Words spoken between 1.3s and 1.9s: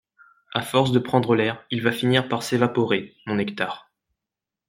l’air, il